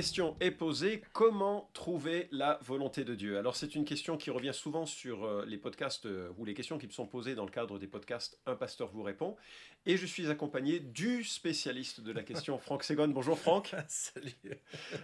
[0.00, 3.36] question est posée, comment trouver la volonté de Dieu?
[3.36, 6.78] Alors c'est une question qui revient souvent sur euh, les podcasts euh, ou les questions
[6.78, 9.36] qui me sont posées dans le cadre des podcasts Un pasteur vous répond.
[9.84, 13.08] Et je suis accompagné du spécialiste de la question, Franck Segon.
[13.08, 13.74] Bonjour Franck.
[13.88, 14.32] Salut.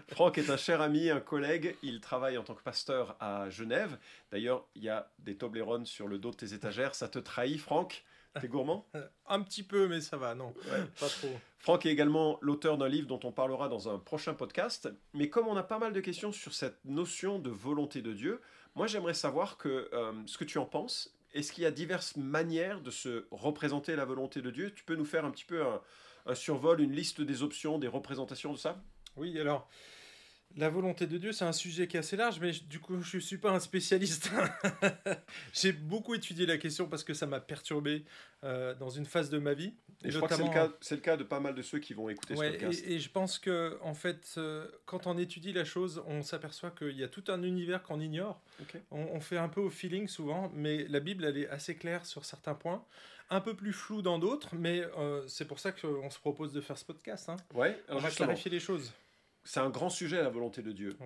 [0.09, 1.77] Franck est un cher ami, un collègue.
[1.83, 3.99] Il travaille en tant que pasteur à Genève.
[4.31, 6.95] D'ailleurs, il y a des Toblerones sur le dos de tes étagères.
[6.95, 8.03] Ça te trahit, Franck?
[8.41, 8.87] T'es gourmand?
[9.29, 10.55] Un petit peu, mais ça va, non,
[11.01, 11.29] pas trop.
[11.59, 14.89] Franck est également l'auteur d'un livre dont on parlera dans un prochain podcast.
[15.15, 18.41] Mais comme on a pas mal de questions sur cette notion de volonté de Dieu,
[18.75, 21.13] moi j'aimerais savoir que, euh, ce que tu en penses.
[21.35, 24.73] Est-ce qu'il y a diverses manières de se représenter la volonté de Dieu?
[24.75, 25.63] Tu peux nous faire un petit peu
[26.25, 28.81] un survol, une liste des options, des représentations de ça?
[29.17, 29.69] Oui, alors
[30.57, 33.19] la volonté de Dieu, c'est un sujet qui est assez large, mais du coup, je
[33.19, 34.31] ne suis pas un spécialiste.
[35.53, 38.05] J'ai beaucoup étudié la question parce que ça m'a perturbé
[38.43, 39.75] euh, dans une phase de ma vie.
[40.03, 41.93] Et je crois que c'est le, cas, le cas de pas mal de ceux qui
[41.93, 42.85] vont écouter ce podcast.
[42.87, 46.97] Et, je pense que, en fait, euh, quand on étudie la chose, on s'aperçoit qu'il
[46.97, 48.41] y a tout un univers qu'on ignore.
[48.91, 52.25] On, fait un peu au feeling souvent, mais la Bible, elle est assez claire sur
[52.25, 52.85] certains points
[53.29, 56.61] un peu plus flou dans d'autres, mais euh, c'est pour ça qu'on se propose de
[56.61, 57.29] faire ce podcast.
[57.29, 57.37] Hein.
[57.55, 58.93] Ouais, on va clarifier les choses
[59.47, 60.97] c'est un grand sujet, la volonté de Dieu.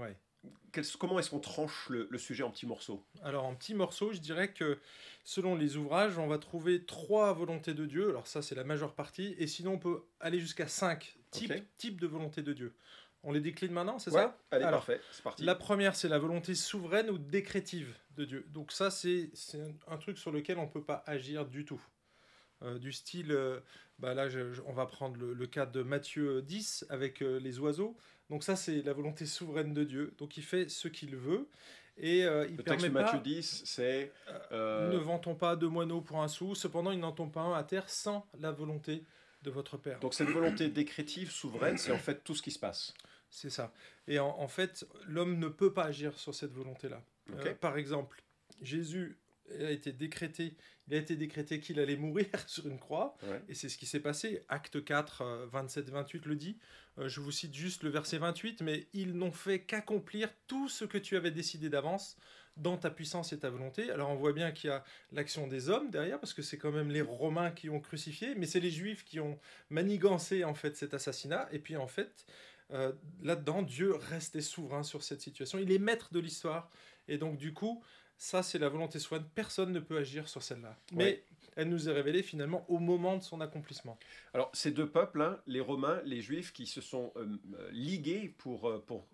[0.99, 3.05] comment est-ce qu'on tranche le, sujet en petits morceaux?
[3.23, 4.79] Alors en petits morceaux, je dirais que
[5.25, 8.09] selon les ouvrages, on va trouver trois volontés de Dieu.
[8.09, 9.35] Alors ça, c'est la majeure partie.
[9.39, 12.75] Et sinon, on peut aller jusqu'à cinq types, de volonté de Dieu.
[13.23, 14.39] On les décline maintenant, c'est ça?
[14.51, 15.45] Allez, parfait, c'est parti.
[15.45, 18.47] La première, c'est la volonté souveraine ou décrétive de Dieu.
[18.49, 19.31] Donc ça, c'est
[19.87, 21.81] un truc sur lequel on ne peut pas agir du tout.
[22.63, 23.61] Euh, du style, euh,
[23.99, 24.29] bah là,
[24.67, 27.97] on va prendre le, cas de Matthieu 10 avec euh, les oiseaux.
[28.29, 30.15] Donc ça, c'est la volonté souveraine de Dieu.
[30.19, 31.49] Donc il fait ce qu'il veut.
[31.97, 34.11] Et il le texte de Matthieu 10, c'est...
[34.53, 37.63] Ne vantons pas deux moineaux pour un sou, cependant il n'en tombe pas un à
[37.63, 39.05] terre sans la volonté
[39.43, 40.01] de votre Père.
[40.01, 42.95] Donc cette volonté décrétive, souveraine, c'est en fait tout ce qui se passe.
[43.29, 43.73] C'est ça.
[44.09, 47.03] Et en, fait, l'homme ne peut pas agir sur cette volonté-là.
[47.61, 48.23] Par exemple,
[48.63, 49.19] Jésus
[49.59, 50.55] a été décrété,
[50.89, 53.17] il a été décrété qu'il allait mourir sur une croix,
[53.49, 54.45] et c'est ce qui s'est passé.
[54.49, 56.59] Acte 4, 27-28 le dit.
[56.99, 60.85] Euh, je vous cite juste le verset 28, mais ils n'ont fait qu'accomplir tout ce
[60.85, 62.17] que tu avais décidé d'avance
[62.57, 63.91] dans ta puissance et ta volonté.
[63.91, 66.73] Alors on voit bien qu'il y a l'action des hommes derrière, parce que c'est quand
[66.73, 69.39] même les Romains qui ont crucifié, mais c'est les Juifs qui ont
[69.71, 71.49] manigancé en fait cet assassinat.
[71.53, 72.27] Et puis en fait,
[72.73, 75.59] euh, là-dedans, Dieu restait souverain sur cette situation.
[75.59, 76.71] Il est maître de l'histoire.
[77.09, 77.83] Et donc du coup,
[78.21, 79.25] ça c'est la volonté soigne.
[79.35, 80.77] Personne ne peut agir sur celle-là.
[80.93, 81.25] Mais
[81.57, 83.99] elle nous est révélée finalement au moment de son accomplissement.
[84.35, 88.35] Alors ces deux peuples, hein, les Romains, les Juifs, qui se sont euh, euh, ligués
[88.37, 89.07] pour, euh, pour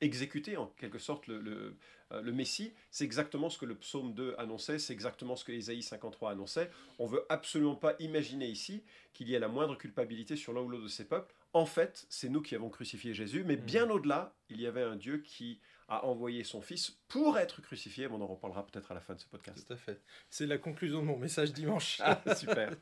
[0.00, 1.76] exécuter en quelque sorte le, le,
[2.22, 5.82] le Messie, c'est exactement ce que le psaume 2 annonçait, c'est exactement ce que Ésaïe
[5.82, 6.70] 53 annonçait.
[6.98, 8.82] On veut absolument pas imaginer ici
[9.12, 11.34] qu'il y ait la moindre culpabilité sur l'un ou l'autre de ces peuples.
[11.52, 13.60] En fait, c'est nous qui avons crucifié Jésus, mais mm.
[13.60, 15.60] bien au-delà, il y avait un Dieu qui
[15.92, 18.06] a envoyé son Fils pour être crucifié.
[18.08, 19.66] On en reparlera peut-être à la fin de ce podcast.
[19.66, 20.00] Tout à fait.
[20.30, 22.00] C'est la conclusion de mon message dimanche.
[22.02, 22.74] Ah, super.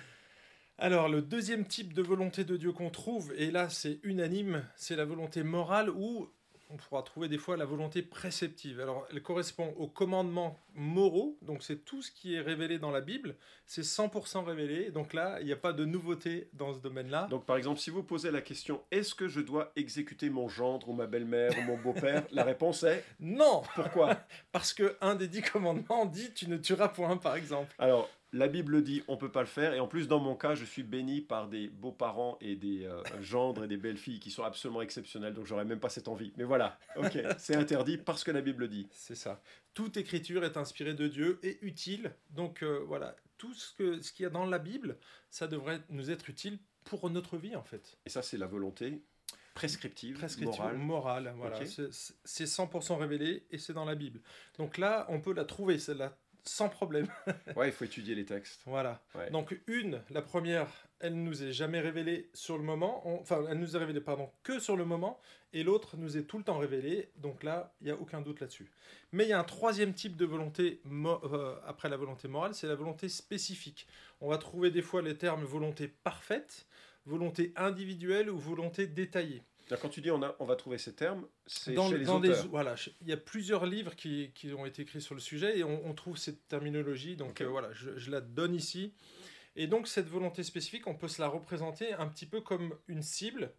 [0.78, 4.96] Alors, le deuxième type de volonté de Dieu qu'on trouve, et là c'est unanime, c'est
[4.96, 6.30] la volonté morale ou
[6.72, 8.80] on pourra trouver des fois la volonté préceptive.
[8.80, 13.02] Alors, elle correspond aux commandements moraux, donc c'est tout ce qui est révélé dans la
[13.02, 17.26] Bible, c'est 100% révélé, donc là, il n'y a pas de nouveauté dans ce domaine-là.
[17.30, 20.88] Donc, par exemple, si vous posez la question, est-ce que je dois exécuter mon gendre
[20.88, 22.24] ou ma belle-mère ou mon beau-père?
[22.32, 23.62] La réponse est non.
[23.74, 24.16] Pourquoi?
[24.52, 27.74] Parce que un des dix commandements dit tu ne tueras point, par exemple.
[27.78, 29.74] Alors, la Bible dit on peut pas le faire.
[29.74, 33.02] Et en plus dans mon cas je suis béni par des beaux-parents et des euh,
[33.20, 36.32] gendres et des belles-filles qui sont absolument exceptionnels donc j'aurais même pas cette envie.
[36.36, 36.78] Mais voilà.
[36.96, 37.18] Ok.
[37.38, 38.88] C'est interdit parce que la Bible dit.
[38.92, 39.42] C'est ça.
[39.74, 42.14] Toute écriture est inspirée de Dieu et utile.
[42.30, 43.16] Donc euh, voilà.
[43.38, 44.96] Tout ce que ce qu'il y a dans la Bible
[45.30, 47.98] ça devrait nous être utile pour notre vie en fait.
[48.06, 49.02] Et ça c'est la volonté
[49.54, 51.60] prescriptive, prescriptive morale, voilà.
[51.66, 54.20] C'est 100% révélé et c'est dans la Bible.
[54.56, 57.06] Donc là on peut la trouver celle-là sans problème.
[57.56, 58.62] ouais, il faut étudier les textes.
[58.66, 59.00] Voilà.
[59.30, 60.68] Donc une, la première,
[61.00, 64.58] elle nous est jamais révélée sur le moment, enfin elle nous est révélée pardon que
[64.58, 65.20] sur le moment,
[65.52, 67.10] et l'autre nous est tout le temps révélée.
[67.16, 68.70] Donc là, il y a aucun doute là-dessus.
[69.12, 72.66] Mais il y a un troisième type de volonté euh, après la volonté morale, c'est
[72.66, 73.86] la volonté spécifique.
[74.20, 76.66] On va trouver des fois les termes volonté parfaite,
[77.06, 79.42] volonté individuelle ou volonté détaillée.
[79.76, 82.48] Quand tu dis on, a, on va trouver ces termes, c'est chez les auteurs.
[82.48, 85.64] voilà, il y a plusieurs livres qui, qui, ont été écrits sur le sujet et
[85.64, 87.16] on, trouve cette terminologie.
[87.16, 88.92] Donc euh, voilà, je, je, la donne ici.
[89.56, 93.02] Et donc cette volonté spécifique, on peut se la représenter un petit peu comme une
[93.02, 93.52] cible.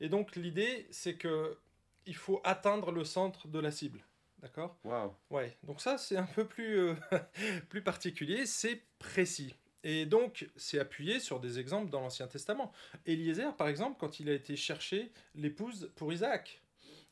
[0.00, 1.56] Et donc l'idée, c'est que
[2.06, 4.04] il faut atteindre le centre de la cible.
[4.40, 4.78] D'accord?
[4.84, 5.14] Wow.
[5.30, 6.94] Ouais, donc ça c'est un peu plus, euh,
[7.68, 9.54] plus particulier, c'est précis.
[9.82, 12.72] Et donc, c'est appuyé sur des exemples dans l'Ancien Testament.
[13.06, 16.60] Eliezer, par exemple, quand il a été chercher l'épouse pour Isaac.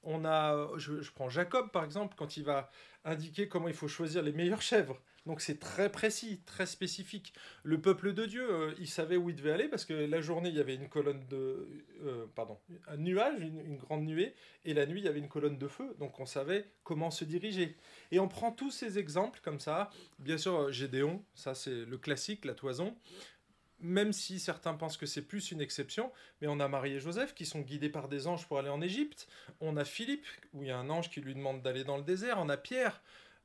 [0.02, 2.70] On a, je, prends Jacob, par exemple, quand il va
[3.04, 5.00] indiquer comment il faut choisir les meilleures chèvres.
[5.26, 7.34] Donc c'est très précis, très spécifique.
[7.62, 10.48] Le peuple de Dieu, euh, il savait où il devait aller parce que la journée,
[10.48, 11.68] il y avait une colonne de...
[12.02, 14.34] Euh, pardon, un nuage, une, grande nuée,
[14.64, 15.94] et la nuit, il y avait une colonne de feu.
[15.98, 17.76] Donc on savait comment se diriger.
[18.10, 19.90] Et on prend tous ces exemples comme ça.
[20.18, 22.96] Bien sûr, euh, Gédéon, ça c'est le classique, la toison.
[23.80, 26.10] Même si certains pensent que c'est plus une exception,
[26.40, 28.80] mais on a Marie et Joseph qui sont guidés par des anges pour aller en
[28.80, 29.28] Égypte.
[29.60, 32.02] On a Philippe, où il y a un ange qui lui demande d'aller dans le
[32.02, 32.38] désert.
[32.40, 33.00] On a Pierre,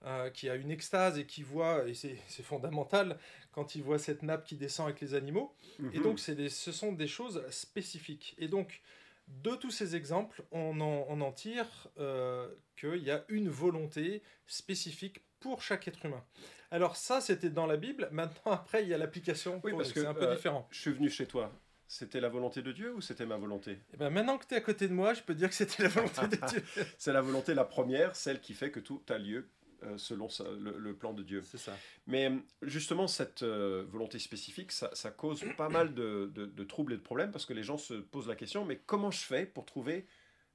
[0.06, 3.18] euh, qui a une extase et qui voit, et c'est fondamental,
[3.52, 5.54] quand il voit cette nappe qui descend avec les animaux.
[5.94, 6.04] Et mhm.
[6.04, 8.36] donc, des, ce sont des choses spécifiques.
[8.40, 8.82] Et donc,
[9.28, 11.68] de tous ces exemples, on en, on en tire
[12.00, 16.24] euh, qu'il y a une volonté spécifique pour chaque être humain.
[16.72, 18.10] Alors ça, c'était dans la Bible.
[18.12, 19.62] Maintenant, après, il y a l'application.
[19.64, 20.68] Oui, parce que c'est un peu euh, différent.
[20.72, 21.52] Je suis venu chez toi.
[21.86, 23.72] C'était la volonté de Dieu ou c'était ma volonté?
[23.72, 25.56] Et eh ben Maintenant que tu es à côté de moi, je peux dire que
[25.56, 26.64] c'était la volonté de Dieu.
[26.98, 29.48] c'est la volonté la première, celle qui fait que tout a lieu
[29.86, 30.28] euh, selon
[30.60, 31.42] le, plan de Dieu.
[31.46, 31.74] C'est ça.
[32.08, 37.02] Mais euh, justement, cette euh, volonté spécifique, ça, cause pas mal de, troubles et de
[37.02, 40.06] problèmes parce que les gens se posent la question, mais comment je fais pour trouver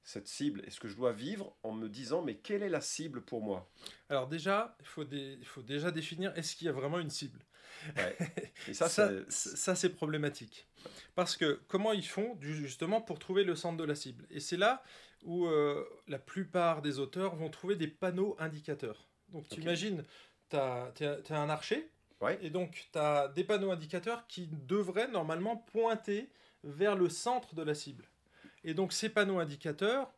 [0.03, 3.21] cette cible Est-ce que je dois vivre en me disant, mais quelle est la cible
[3.21, 3.69] pour moi?
[4.09, 4.85] Alors déjà, il
[5.45, 7.39] faut, déjà définir, est-ce qu'il y a vraiment une cible?
[8.67, 10.67] Et ça, ça, ça c'est problématique.
[11.15, 14.25] Parce que comment ils font justement pour trouver le centre de la cible?
[14.29, 14.83] Et c'est là
[15.23, 15.47] où
[16.07, 19.07] la plupart des auteurs vont trouver des panneaux indicateurs.
[19.29, 20.03] Donc tu imagines,
[20.49, 20.91] tu as,
[21.29, 21.89] un archer,
[22.41, 26.29] et donc tu as des panneaux indicateurs qui devraient normalement pointer
[26.63, 28.05] vers le centre de la cible.
[28.63, 30.11] Et donc ces panneaux indicateurs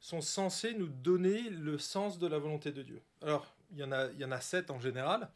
[0.00, 3.02] sont censés nous donner le sens de la volonté de Dieu.
[3.22, 5.30] Alors, il y en a, il y en a sept en général.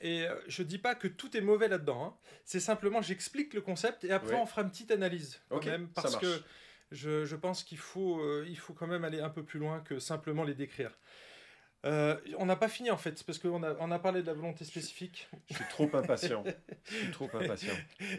[0.00, 2.04] Et euh, je dis pas que tout est mauvais là-dedans.
[2.04, 2.14] Hein.
[2.44, 6.16] C'est simplement, j'explique le concept et après on fera une petite analyse quand même parce
[6.16, 6.40] que
[6.90, 9.80] je, je pense qu'il faut, euh, il faut quand même aller un peu plus loin
[9.80, 10.96] que simplement les décrire.
[11.86, 14.32] Euh, on n'a pas fini en fait, parce qu'on a, on a parlé de la
[14.32, 15.28] volonté spécifique.
[15.48, 16.42] Je, suis trop impatient.
[16.84, 17.74] je suis trop impatient.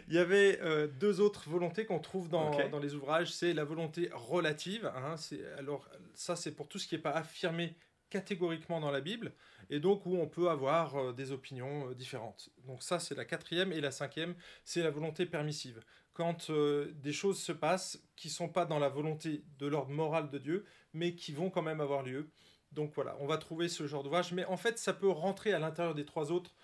[0.08, 3.32] Il y avait euh, deux autres volontés qu'on trouve dans, dans, les ouvrages.
[3.32, 4.90] C'est la volonté relative.
[4.96, 5.16] Hein,
[5.58, 7.76] alors ça, c'est pour tout ce qui n'est pas affirmé
[8.08, 9.32] catégoriquement dans la Bible,
[9.68, 12.48] et donc où on peut avoir euh, des opinions différentes.
[12.66, 14.34] Donc ça, c'est la quatrième, et la cinquième,
[14.64, 15.80] c'est la volonté permissive.
[16.12, 20.38] Quand des choses se passent qui sont pas dans la volonté de l'ordre moral de
[20.38, 22.30] Dieu, mais qui vont quand même avoir lieu.
[22.72, 25.58] Donc voilà, on va trouver ce genre d'ouvrage, mais en fait, ça peut rentrer à
[25.58, 26.54] l'intérieur des trois autres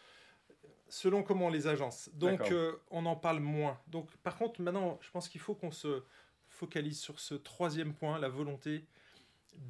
[0.88, 2.10] selon comment on les agence.
[2.14, 3.80] Donc euh, on en parle moins.
[3.88, 6.02] Donc par contre, maintenant, je pense qu'il faut qu'on se
[6.48, 8.84] focalise sur ce troisième point, la volonté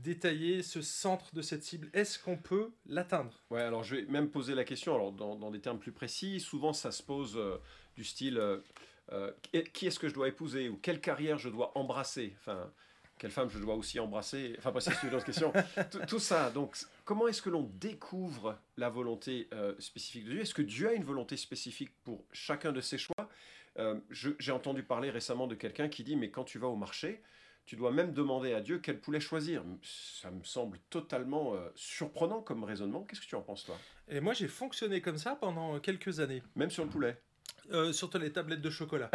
[0.02, 1.88] détailler ce centre de cette cible.
[1.92, 3.44] Est-ce qu'on peut l'atteindre?
[3.50, 6.40] Ouais, alors je vais même poser la question alors dans, des termes plus précis.
[6.40, 7.58] Souvent, ça se pose euh,
[7.94, 8.38] du style
[9.12, 9.32] euh,
[9.72, 12.34] qui est-ce que je dois épouser ou quelle carrière je dois embrasser?
[12.40, 12.72] Enfin,
[13.18, 15.52] quelle femme je dois aussi embrasser Enfin, pas c'est une autre question.
[16.08, 20.40] tout, ça, donc, comment est-ce que l'on découvre la volonté euh, spécifique de Dieu?
[20.40, 23.14] Est-ce que Dieu a une volonté spécifique pour chacun de ses choix?
[23.78, 27.22] Euh, J'ai entendu parler récemment de quelqu'un qui dit, mais quand tu vas au marché,
[27.64, 29.64] tu dois même demander à Dieu quel poulet choisir.
[29.82, 33.02] Ça me semble totalement euh, surprenant comme raisonnement.
[33.04, 33.76] Qu'est-ce que tu en penses, toi?
[34.08, 36.42] Et moi, j'ai fonctionné comme ça pendant quelques années.
[36.54, 37.20] Même sur le poulet?
[37.72, 39.10] Euh, surtout les tablettes de chocolat.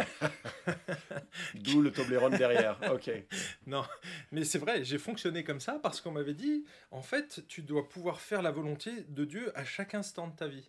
[1.54, 2.78] D'où le Toblerone derrière.
[2.92, 3.10] Ok.
[3.66, 3.84] Non,
[4.32, 7.88] mais c'est vrai, j'ai fonctionné comme ça parce qu'on m'avait dit, en fait, tu dois
[7.88, 10.68] pouvoir faire la volonté de Dieu à chaque instant de ta vie.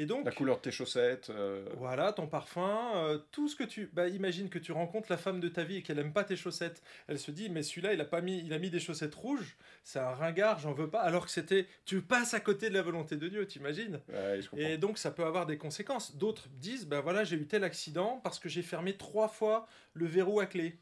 [0.00, 1.28] Et donc, la couleur de tes chaussettes.
[1.28, 3.90] Euh, voilà, ton parfum, euh, tout ce que tu.
[3.92, 6.36] Bah, imagine que tu rencontres la femme de ta vie et qu'elle aime pas tes
[6.36, 6.82] chaussettes.
[7.06, 9.58] Elle se dit, mais celui-là, il a pas mis, il a mis des chaussettes rouges.
[9.84, 11.02] C'est un ringard, j'en veux pas.
[11.02, 14.00] Alors que c'était, tu passes à côté de la volonté de Dieu, t'imagines?
[14.08, 16.16] Ouais, Et donc, ça peut avoir des conséquences.
[16.16, 20.06] D'autres disent, ben voilà, j'ai eu tel accident parce que j'ai fermé trois fois le
[20.06, 20.78] verrou à clé.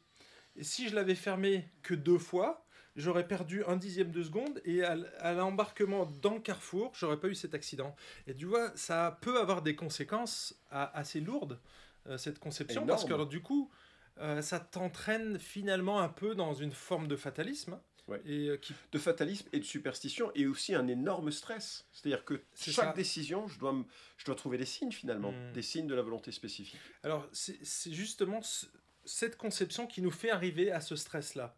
[0.55, 2.65] Et si je l'avais fermé que deux fois,
[2.99, 7.35] j'aurais perdu un dixième de seconde et à, l'embarquement dans le carrefour, j'aurais pas eu
[7.35, 7.95] cet accident.
[8.27, 11.59] Et tu vois, ça peut avoir des conséquences assez lourdes,
[12.07, 13.71] euh, cette conception, parce que alors, du coup,
[14.19, 17.79] euh, ça t'entraîne finalement un peu dans une forme de fatalisme.
[18.25, 18.73] Et, euh, qui...
[18.91, 21.85] De fatalisme et de superstition, et aussi un énorme stress.
[21.91, 23.75] C'est-à-dire que chaque décision, je dois,
[24.17, 25.53] je dois trouver des signes finalement, hmm.
[25.53, 26.79] des signes de la volonté spécifique.
[27.03, 28.41] Alors, c'est justement
[29.09, 31.55] cette conception qui nous fait arriver à ce stress-là.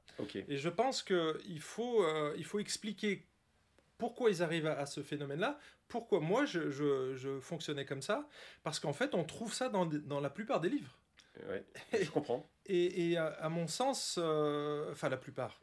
[0.47, 3.25] Et je pense qu'il faut, euh, il faut expliquer
[3.97, 8.27] pourquoi ils arrivent à, ce phénomène-là, pourquoi moi je, je, fonctionnais comme ça,
[8.63, 10.97] parce qu'en fait on trouve ça dans, dans la plupart des livres.
[11.47, 11.63] Ouais,
[12.03, 12.47] je comprends.
[12.65, 15.59] Et, et à, mon sens, euh, enfin la plupart,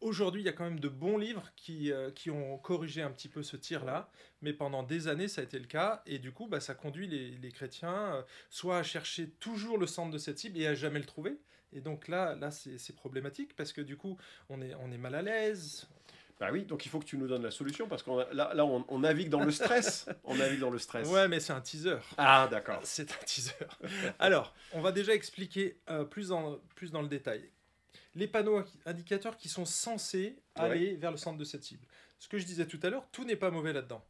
[0.00, 3.10] aujourd'hui, il y a quand même de bons livres qui, euh, qui ont corrigé un
[3.10, 4.10] petit peu ce tir-là,
[4.42, 7.06] mais pendant des années, ça a été le cas, et du coup, bah, ça conduit
[7.06, 10.74] les, les chrétiens euh, soit à chercher toujours le centre de cette cible et à
[10.74, 11.38] jamais le trouver.
[11.72, 14.16] Et donc là, là c'est problématique parce que du coup,
[14.48, 15.88] on est, on est mal à l'aise,
[16.38, 18.66] bah oui, donc il faut que tu nous donnes la solution parce qu'on là, là
[18.66, 20.06] on, navigue dans le stress.
[20.24, 21.08] on navigue dans le stress.
[21.08, 21.96] Ouais, mais c'est un teaser.
[22.18, 22.80] Ah, d'accord.
[22.84, 23.52] C'est un teaser.
[24.18, 27.48] Alors, on va déjà expliquer euh, plus, dans, plus dans le détail.
[28.16, 31.86] Les panneaux indicateurs qui sont censés aller vers le centre de cette cible.
[32.18, 34.02] Ce que je disais tout à l'heure, tout n'est pas mauvais là-dedans.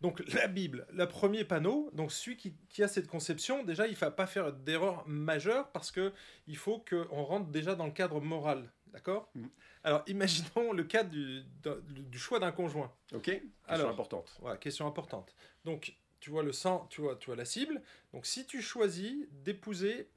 [0.00, 3.96] Donc la Bible, le premier panneau, donc celui qui, a cette conception, déjà il ne
[3.96, 6.12] faut pas faire d'erreur majeure parce que
[6.46, 9.30] il faut qu'on rentre déjà dans le cadre moral, d'accord?
[9.34, 9.46] Mm.
[9.82, 11.42] Alors, imaginons le du,
[11.88, 12.92] du choix d'un conjoint.
[13.12, 14.36] Ok, question Alors, importante.
[14.40, 15.34] Voilà, question importante.
[15.64, 17.82] Donc, tu vois le sang, tu vois, tu vois la cible.
[18.12, 20.08] Donc, si tu choisis d'épouser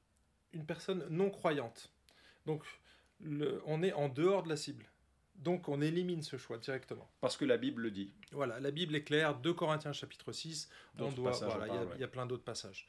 [0.53, 1.91] une personne non croyante,
[2.45, 2.63] donc
[3.21, 4.85] le, on est en dehors de la cible.
[5.35, 7.09] Donc on élimine ce choix directement.
[7.21, 8.13] Parce que la Bible le dit.
[8.31, 10.69] Voilà, la Bible est claire, 2 Corinthiens chapitre 6,
[10.99, 12.87] on doit, voilà, il y, a plein d'autres passages.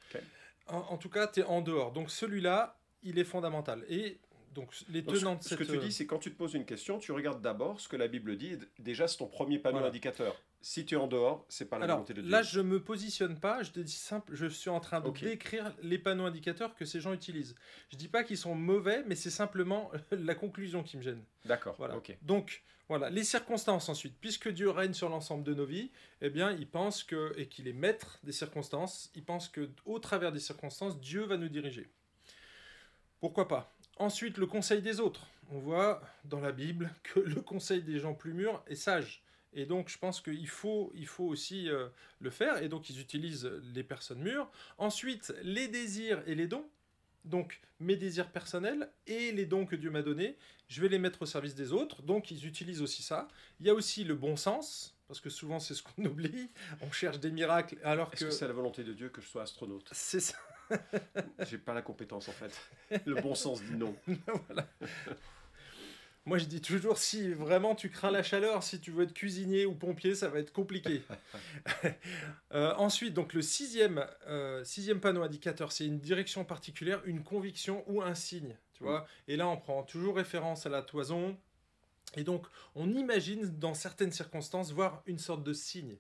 [0.66, 1.92] En, en, tout cas, tu es en dehors.
[1.92, 3.84] Donc celui-là, il est fondamental.
[3.88, 4.18] Et
[4.58, 5.58] donc les tenants de cette...
[5.58, 7.88] Ce que tu dis, c'est quand tu te poses une question, tu regardes d'abord ce
[7.88, 8.58] que la Bible dit.
[8.78, 10.34] Déjà, c'est ton premier panneau indicateur.
[10.60, 12.30] Si tu es en dehors, c'est pas la volonté de Dieu.
[12.30, 13.62] Là, je me positionne pas.
[13.62, 14.34] Je te dis simple.
[14.34, 17.54] Je suis en train de décrire les panneaux indicateurs que ces gens utilisent.
[17.90, 21.22] Je dis pas qu'ils sont mauvais, mais c'est simplement la conclusion qui me gêne.
[21.44, 21.76] D'accord.
[21.78, 21.94] Voilà.
[22.22, 24.16] Donc voilà, les circonstances ensuite.
[24.20, 27.68] Puisque Dieu règne sur l'ensemble de nos vies, eh bien, il pense que et qu'il
[27.68, 29.12] est maître des circonstances.
[29.14, 31.88] Il pense que au travers des circonstances, Dieu va nous diriger.
[33.20, 33.72] Pourquoi pas?
[33.98, 35.26] Ensuite, le conseil des autres.
[35.50, 39.22] On voit dans la Bible que le conseil des gens plus mûrs est sage.
[39.54, 41.88] Et donc, je pense qu'il faut, il faut aussi euh,
[42.20, 42.62] le faire.
[42.62, 44.50] Et donc, ils utilisent les personnes mûres.
[44.76, 46.68] Ensuite, les désirs et les dons.
[47.24, 50.36] Donc, mes désirs personnels et les dons que Dieu m'a donnés,
[50.68, 52.02] je vais les mettre au service des autres.
[52.02, 53.28] Donc, ils utilisent aussi ça.
[53.60, 56.50] Il y a aussi le bon sens, parce que souvent, c'est ce qu'on oublie.
[56.80, 58.24] On cherche des miracles alors que...
[58.24, 59.88] que c'est la volonté de Dieu que je sois astronaute?
[59.92, 60.36] C'est ça.
[61.48, 62.52] J'ai pas la compétence en fait.
[63.06, 63.94] Le bon sens dit non.
[66.28, 69.64] Moi, je dis toujours, si vraiment tu crains la chaleur, si tu veux être cuisinier
[69.64, 71.02] ou pompier, ça va être compliqué.
[72.52, 77.84] Euh, ensuite, donc le sixième, euh, sixième panneau indicateur, c'est une direction particulière, une conviction
[77.86, 78.56] ou un signe.
[78.72, 81.36] Tu vois Et là, on prend toujours référence à la toison.
[82.16, 85.96] Et donc, on imagine dans certaines circonstances voir une sorte de signe.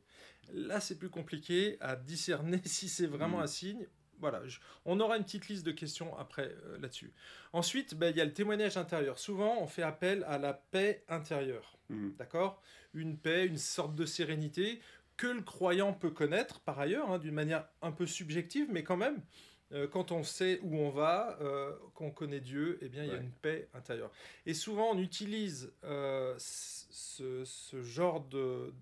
[0.52, 3.42] Là, c'est plus compliqué à discerner si c'est vraiment mm.
[3.42, 3.86] un signe
[4.20, 4.42] voilà,
[4.84, 7.12] on aura une petite liste de questions après euh, là-dessus.
[7.52, 9.18] Ensuite, ben, il y a le témoignage intérieur.
[9.18, 11.78] Souvent, on fait appel à la paix intérieure.
[11.88, 12.10] Hmm.
[12.18, 12.62] D'accord?
[12.94, 14.80] Une paix, une sorte de sérénité
[15.16, 18.96] que le croyant peut connaître par ailleurs, hein, d'une manière un peu subjective, mais quand
[18.96, 19.20] même.
[19.72, 23.14] Euh, quand on sait où on va, euh, qu'on connaît Dieu, eh bien, il y
[23.14, 24.10] a une paix intérieure.
[24.46, 25.72] Et souvent, on utilise
[26.38, 28.72] ce, genre de,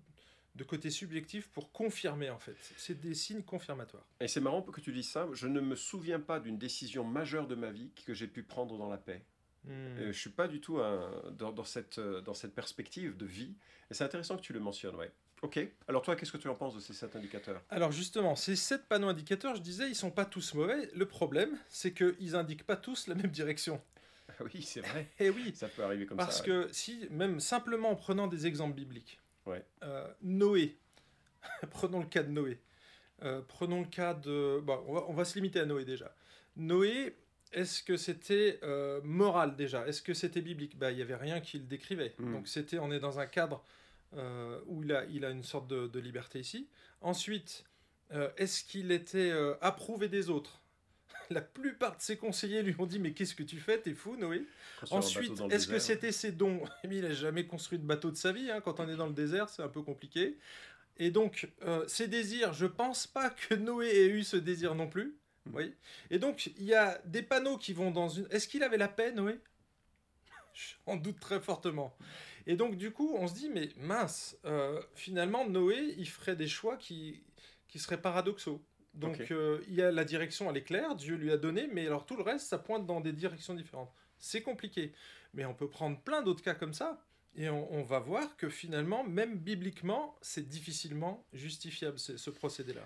[0.57, 2.57] de côté subjectif pour confirmer en fait.
[2.75, 4.05] C'est des signes confirmatoires.
[4.19, 5.27] Et c'est marrant que tu dises ça.
[5.33, 8.77] Je ne me souviens pas d'une décision majeure de ma vie que j'ai pu prendre
[8.77, 9.23] dans la paix.
[9.65, 9.95] Je hmm.
[10.07, 10.79] ne je suis pas du tout
[11.37, 13.53] dans, cette, dans cette perspective de vie.
[13.91, 15.11] Et c'est intéressant que tu le mentionnes, ouais.
[15.43, 15.59] Ok.
[15.87, 17.61] Alors toi, qu'est-ce que tu en penses de ces sept indicateurs?
[17.69, 20.89] Alors justement, ces sept panneaux indicateurs, je disais, ils sont pas tous mauvais.
[20.95, 23.79] Le problème, c'est qu'ils indiquent pas tous la même direction.
[24.53, 25.07] Oui, c'est vrai.
[25.19, 25.53] Et oui.
[25.55, 26.25] Ça peut arriver comme ça.
[26.25, 29.19] Parce que si, même simplement en prenant des exemples bibliques,
[29.83, 30.77] euh, Noé.
[31.71, 32.59] prenons le cas de Noé.
[33.23, 34.59] Euh, prenons le cas de...
[34.63, 36.13] Bon, on va, se limiter à Noé déjà.
[36.55, 37.15] Noé,
[37.51, 39.87] est-ce que c'était euh, moral déjà?
[39.87, 40.77] Est-ce que c'était biblique?
[40.77, 42.13] Bah, Il n'y avait rien qui le décrivait.
[42.19, 42.33] Hmm.
[42.33, 43.63] Donc c'était, on est dans un cadre
[44.67, 46.69] où il a, il a une sorte de, de liberté ici.
[47.01, 47.65] Ensuite,
[48.37, 50.61] est-ce qu'il était approuvé des autres?
[51.29, 53.79] La plupart de ses conseillers lui ont dit Mais qu'est-ce que tu fais?
[53.79, 54.45] T'es fou, Noé
[54.91, 56.63] Ensuite, est-ce que c'était ses dons?
[56.83, 58.51] Il n'a jamais construit de bateau de sa vie.
[58.51, 58.61] Hein.
[58.61, 60.37] Quand on est dans le désert, c'est un peu compliqué.
[60.97, 64.87] Et donc, euh, ses désirs, je pense pas que Noé ait eu ce désir non
[64.87, 65.17] plus.
[65.45, 65.55] Hmm.
[65.55, 65.73] Oui.
[66.09, 68.27] Et donc, il y a des panneaux qui vont dans une.
[68.31, 69.39] Est-ce qu'il avait la paix, Noé?
[70.87, 71.95] J'en doute très fortement.
[72.45, 76.47] Et donc, du coup, on se dit Mais mince, euh, finalement, Noé, il ferait des
[76.47, 77.23] choix qui,
[77.67, 78.63] qui seraient paradoxaux.
[78.97, 81.85] Donc euh, il y a la direction, elle est claire, Dieu lui a donné, mais
[81.85, 83.93] alors tout le reste, ça pointe dans des directions différentes.
[84.17, 84.91] C'est compliqué.
[85.33, 87.03] Mais on peut prendre plein d'autres cas comme ça,
[87.35, 92.81] et on, va voir que finalement, même bibliquement, c'est difficilement justifiable ce procédé-là.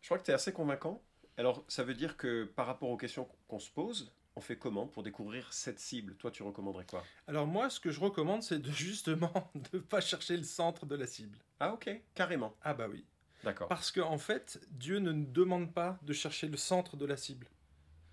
[0.00, 1.00] Je crois que tu es assez convaincant.
[1.36, 4.86] Alors ça veut dire que par rapport aux questions qu'on se pose, on fait comment
[4.86, 6.14] pour découvrir cette cible?
[6.16, 7.04] Toi, tu recommanderais quoi?
[7.26, 10.94] Alors moi, ce que je recommande, c'est de justement de pas chercher le centre de
[10.94, 11.38] la cible.
[11.60, 12.56] Ah ok, carrément.
[12.62, 13.04] Ah bah oui.
[13.44, 13.68] D'accord.
[13.68, 17.16] Parce qu'en en fait, Dieu ne nous demande pas de chercher le centre de la
[17.16, 17.46] cible.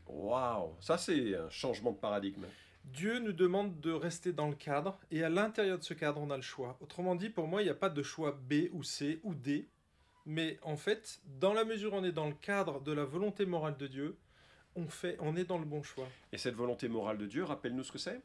[0.08, 2.46] Waouh, ça c'est un changement de paradigme.
[2.86, 6.32] Dieu nous demande de rester dans le cadre, et à l'intérieur de ce cadre, on
[6.32, 6.78] a le choix.
[6.82, 9.68] Autrement dit, pour moi, il n'y a pas de choix B ou C ou D,
[10.26, 13.46] mais en fait, dans la mesure où on est dans le cadre de la volonté
[13.46, 14.18] morale de Dieu,
[14.76, 16.08] on, fait, on est dans le bon choix.
[16.32, 18.22] Et cette volonté morale de Dieu, rappelle-nous ce que c'est?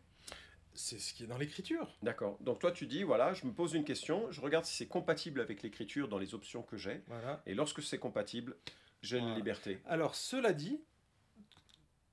[0.74, 1.96] C'est ce qui est dans l'écriture.
[2.02, 2.36] D'accord.
[2.40, 5.40] Donc toi, tu dis, voilà, je me pose une question, je regarde si c'est compatible
[5.40, 7.02] avec l'écriture dans les options que j'ai.
[7.06, 7.42] Voilà.
[7.46, 8.56] Et lorsque c'est compatible,
[9.02, 9.80] j'ai une liberté.
[9.86, 10.80] Alors, cela dit,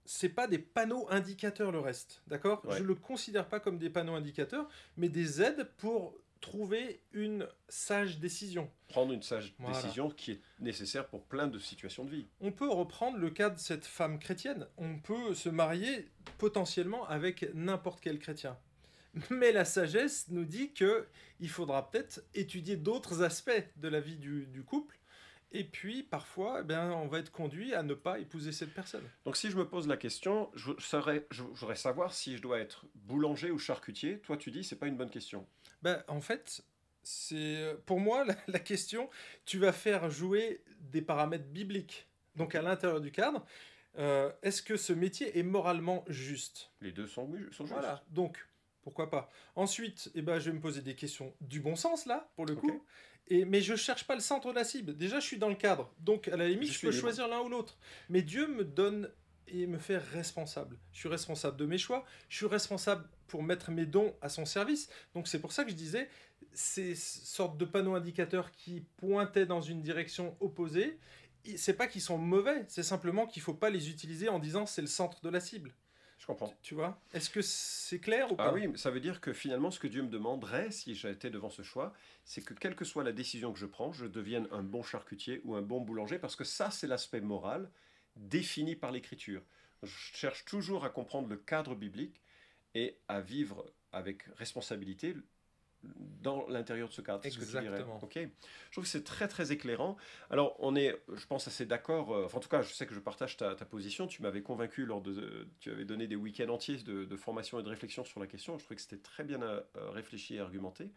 [0.06, 2.64] c'est pas des panneaux indicateurs le reste, d'accord?
[2.70, 8.20] Je le considère pas comme des panneaux indicateurs, mais des aides pour trouver une sage
[8.20, 8.70] décision.
[8.90, 12.28] Prendre une sage décision qui est nécessaire pour plein de situations de vie.
[12.42, 14.68] On peut reprendre le cas de cette femme chrétienne.
[14.78, 18.58] On peut se marier potentiellement avec n'importe quel chrétien.
[19.30, 21.08] Mais la sagesse nous dit que
[21.40, 24.98] il faudra peut-être étudier d'autres aspects de la vie du, du couple
[25.54, 29.04] et puis, parfois, eh bien, on va être conduit à ne pas épouser cette personne.
[29.26, 32.86] Donc, si je me pose la question, je, je voudrais savoir si je dois être
[32.96, 34.20] boulanger ou charcutier.
[34.20, 35.46] Toi, tu dis, c'est pas une bonne question.
[35.82, 36.64] Ben, en fait,
[37.04, 39.10] c'est pour moi la, question.
[39.46, 42.08] Tu vas faire jouer des paramètres bibliques.
[42.36, 43.46] Donc, à l'intérieur du cadre,
[43.98, 46.72] euh, est-ce que ce métier est moralement juste?
[46.82, 47.74] Les deux sont, sont justes.
[47.74, 48.04] Voilà.
[48.10, 48.46] Donc,
[48.82, 49.30] pourquoi pas?
[49.56, 52.56] Ensuite, eh ben, je vais me poser des questions du bon sens, là, pour le
[52.56, 52.84] coup.
[53.28, 54.96] Et, mais je cherche pas le centre de la cible.
[54.98, 55.94] Déjà, je suis dans le cadre.
[56.00, 57.78] Donc, à la limite, je, peux choisir l'un ou l'autre.
[58.10, 59.10] Mais Dieu me donne
[59.48, 60.78] et me fait responsable.
[60.92, 62.06] Je suis responsable de mes choix.
[62.30, 64.90] Je suis responsable pour mettre mes dons à son service.
[65.16, 66.10] Donc, c'est pour ça que je disais,
[66.54, 71.00] ces sortes de panneaux indicateurs qui pointaient dans une direction opposée,
[71.56, 74.82] c'est pas qu'ils sont mauvais, c'est simplement qu'il faut pas les utiliser en disant c'est
[74.82, 75.74] le centre de la cible.
[76.20, 76.54] Je comprends.
[76.62, 77.02] Tu vois?
[77.14, 78.50] Est-ce que c'est clair ou ah pas?
[78.50, 81.50] Ah oui, ça veut dire que finalement, ce que Dieu me demanderait, si j'étais devant
[81.50, 81.94] ce choix,
[82.26, 85.40] c'est que quelle que soit la décision que je prends, je devienne un bon charcutier
[85.46, 87.72] ou un bon boulanger, parce que ça, c'est l'aspect moral
[88.18, 89.42] défini par l'Écriture.
[89.84, 92.22] Je cherche toujours à comprendre le cadre biblique
[92.76, 95.16] et à vivre avec responsabilité
[95.84, 97.26] dans l'intérieur de ce cadre.
[97.26, 98.00] Exactement.
[98.00, 98.30] Ce que ok.
[98.68, 99.98] Je trouve que c'est très très éclairant.
[100.30, 102.14] Alors on est, je pense assez d'accord.
[102.14, 104.08] Euh, enfin, en tout cas, je sais que je partage ta, position.
[104.08, 107.70] Tu m'avais convaincu lors de, tu avais donné des week-ends entiers de, formation et de
[107.70, 108.58] réflexion sur la question.
[108.58, 110.92] Je trouvais que c'était très bien euh, réfléchi et argumenté.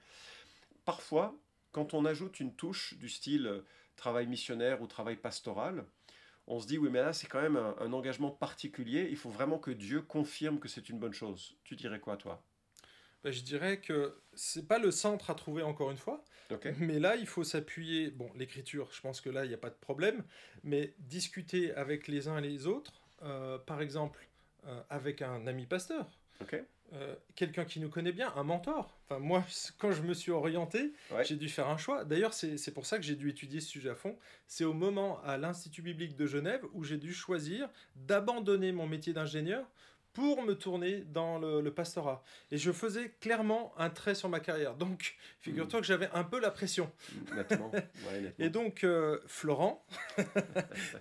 [0.85, 1.35] Parfois,
[1.73, 3.61] quand on ajoute une touche du style euh,
[3.97, 5.85] travail missionnaire ou travail pastoral,
[6.47, 9.09] on se dit oui mais là c'est quand même un, un engagement particulier.
[9.11, 11.57] Il faut vraiment que Dieu confirme que c'est une bonne chose.
[11.65, 12.43] Tu dirais quoi toi?
[13.25, 16.23] Bah, je dirais que c'est pas le centre à trouver encore une fois.
[16.79, 18.11] Mais là, il faut s'appuyer.
[18.11, 20.23] Bon, l'écriture, je pense que là, il n'y a pas de problème.
[20.63, 24.29] Mais discuter avec les uns et les autres, euh, par exemple,
[24.67, 26.07] euh, avec un ami pasteur.
[26.93, 28.97] Euh, quelqu'un qui nous connaît bien, un mentor.
[29.05, 29.45] Enfin, moi,
[29.79, 30.93] quand je me suis orienté,
[31.25, 32.05] j'ai dû faire un choix.
[32.05, 34.17] D'ailleurs, c'est pour ça que j'ai dû étudier ce sujet à fond.
[34.47, 39.13] C'est au moment à l'Institut biblique de Genève où j'ai dû choisir d'abandonner mon métier
[39.13, 39.67] d'ingénieur
[40.13, 42.23] pour me tourner dans le, pastorat.
[42.53, 44.77] Et je faisais clairement un trait sur ma carrière.
[44.77, 46.91] Donc, figure-toi que j'avais un peu la pression.
[48.39, 49.85] Et donc, euh, Florent,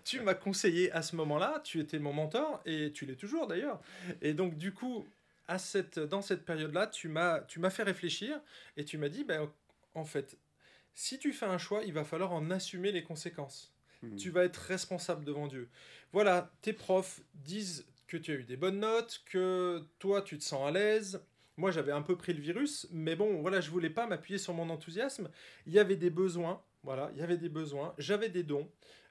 [0.04, 3.80] tu m'as conseillé à ce moment-là, tu étais mon mentor, et tu l'es toujours d'ailleurs.
[4.24, 5.06] Et donc, du coup,
[5.48, 8.40] à cette, dans cette période-là, tu m'as fait réfléchir,
[8.78, 9.52] et tu m'as dit, ben,
[9.96, 10.38] en fait,
[10.94, 13.74] si tu fais un choix, il va falloir en assumer les conséquences.
[14.02, 14.16] Hmm.
[14.16, 15.70] Tu vas être responsable devant Dieu.
[16.12, 20.44] Voilà, tes profs disent que tu as eu des bonnes notes, que toi tu te
[20.44, 21.26] sens à l'aise.
[21.58, 24.54] Moi j'avais un peu pris le virus, mais bon voilà, je voulais pas m'appuyer sur
[24.54, 25.30] mon enthousiasme.
[25.66, 28.70] Il y avait des besoins, voilà, il y avait des besoins, j'avais des dons.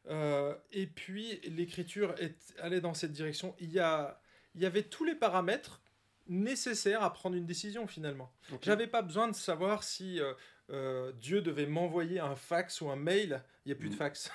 [0.09, 2.15] Euh, et puis l'écriture
[2.59, 3.55] allait dans cette direction.
[3.61, 4.21] Il y, a,
[4.55, 5.82] il y avait tous les paramètres
[6.29, 8.33] nécessaires à prendre une décision finalement.
[8.63, 10.35] J'avais pas besoin de savoir si euh,
[10.71, 13.99] euh, Dieu devait m'envoyer un fax ou un mail, il n'y a plus de mm.
[13.99, 14.31] fax,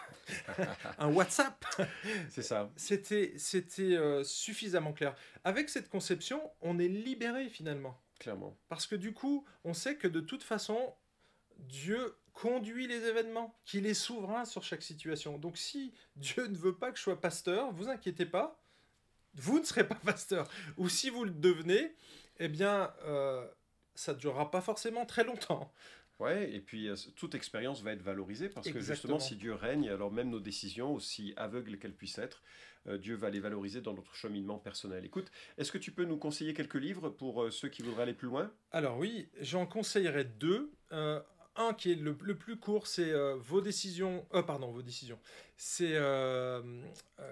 [0.99, 1.65] un WhatsApp.
[2.29, 2.71] C'est ça.
[2.75, 5.15] C'était, c'était euh, suffisamment clair.
[5.43, 7.99] Avec cette conception, on est libéré finalement.
[8.19, 8.57] Clairement.
[8.67, 10.93] Parce que du coup, on sait que de toute façon,
[11.57, 15.39] Dieu conduit les événements, qu'il est souverain sur chaque situation.
[15.39, 18.61] Donc si Dieu ne veut pas que je sois pasteur, vous inquiétez pas,
[19.35, 20.47] vous ne serez pas pasteur.
[20.77, 21.95] Ou si vous le devenez,
[22.39, 23.47] eh bien, euh,
[23.95, 25.71] ça ne durera pas forcément très longtemps.
[26.19, 29.87] Ouais, et puis euh, toute expérience va être valorisée parce que justement, si Dieu règne,
[29.89, 32.41] alors même nos décisions, aussi aveugles qu'elles puissent être,
[32.87, 35.05] euh, Dieu va les valoriser dans notre cheminement personnel.
[35.05, 38.15] Écoute, est-ce que tu peux nous conseiller quelques livres pour euh, ceux qui voudraient aller
[38.15, 38.51] plus loin?
[38.71, 40.71] Alors oui, j'en conseillerais deux.
[41.57, 44.25] Un qui est le, plus court, c'est vos décisions.
[44.45, 45.19] pardon, vos décisions.
[45.57, 45.95] C'est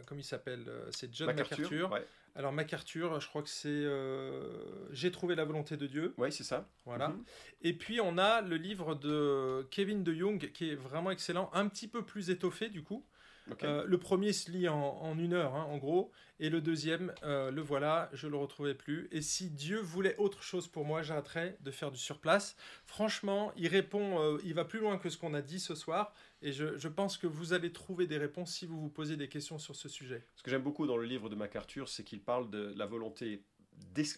[0.06, 1.90] comment il s'appelle C'est John MacArthur.
[2.38, 4.44] Alors MacArthur, je crois que c'est euh,
[4.92, 6.14] J'ai trouvé la volonté de Dieu.
[6.18, 6.68] Oui, c'est ça.
[6.86, 7.10] Voilà.
[7.10, 7.24] Mhm.
[7.62, 11.68] Et puis on a le livre de Kevin de Young qui est vraiment excellent, un
[11.68, 13.06] petit peu plus étoffé du coup.
[13.62, 18.10] Le premier se lit en, une heure, hein, en gros, et le deuxième, le voilà,
[18.14, 19.08] je le retrouvais plus.
[19.12, 22.56] Et si Dieu voulait autre chose pour moi, j'arrêterais de faire du surplace.
[22.86, 26.14] Franchement, il répond, il va plus loin que ce qu'on a dit ce soir.
[26.42, 29.58] Et je, pense que vous allez trouver des réponses si vous vous posez des questions
[29.58, 30.24] sur ce sujet.
[30.36, 33.44] Ce que j'aime beaucoup dans le livre de MacArthur, c'est qu'il parle de la volonté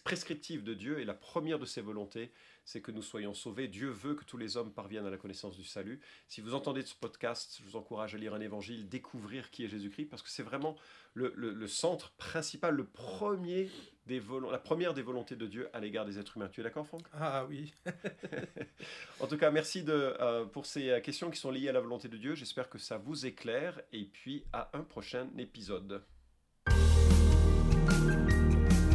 [0.04, 1.00] prescriptive de Dieu.
[1.00, 2.32] Et la première de ses volontés,
[2.68, 3.70] c'est que nous soyons sauvés.
[3.70, 6.02] Dieu veut que tous les hommes parviennent à la connaissance du salut.
[6.28, 9.70] Si vous entendez ce podcast, je vous encourage à lire un évangile, découvrir qui est
[9.70, 10.76] Jésus-Christ, parce que c'est vraiment
[11.14, 13.72] le, centre principal, le premier
[14.06, 16.50] des la première des volontés de Dieu à l'égard des êtres humains.
[16.50, 17.04] Tu es d'accord, Franck?
[17.14, 17.74] Ah oui.
[19.22, 21.82] en tout cas, merci de, euh, pour ces euh, questions qui sont liées à la
[21.82, 22.36] volonté de Dieu.
[22.36, 23.82] J'espère que ça vous éclaire.
[23.94, 26.04] Et puis, à un prochain épisode.